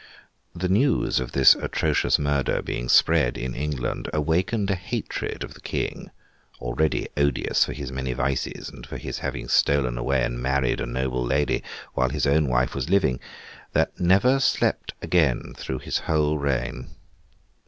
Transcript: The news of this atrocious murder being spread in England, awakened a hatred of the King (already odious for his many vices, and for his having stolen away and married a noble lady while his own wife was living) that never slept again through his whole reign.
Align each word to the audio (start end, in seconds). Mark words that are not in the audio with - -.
The 0.55 0.67
news 0.67 1.19
of 1.19 1.33
this 1.33 1.53
atrocious 1.53 2.17
murder 2.17 2.63
being 2.63 2.89
spread 2.89 3.37
in 3.37 3.53
England, 3.53 4.09
awakened 4.11 4.71
a 4.71 4.75
hatred 4.75 5.43
of 5.43 5.53
the 5.53 5.61
King 5.61 6.09
(already 6.59 7.07
odious 7.15 7.65
for 7.65 7.73
his 7.73 7.91
many 7.91 8.11
vices, 8.13 8.67
and 8.67 8.83
for 8.83 8.97
his 8.97 9.19
having 9.19 9.47
stolen 9.47 9.99
away 9.99 10.23
and 10.23 10.39
married 10.41 10.81
a 10.81 10.87
noble 10.87 11.23
lady 11.23 11.61
while 11.93 12.09
his 12.09 12.25
own 12.25 12.47
wife 12.47 12.73
was 12.73 12.89
living) 12.89 13.19
that 13.73 13.99
never 13.99 14.39
slept 14.39 14.95
again 15.03 15.53
through 15.55 15.77
his 15.77 15.99
whole 15.99 16.39
reign. 16.39 16.87